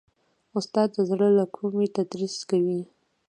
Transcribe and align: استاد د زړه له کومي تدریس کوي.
استاد 0.57 0.89
د 0.95 0.97
زړه 1.09 1.27
له 1.37 1.45
کومي 1.55 1.87
تدریس 1.95 2.35
کوي. 2.49 2.81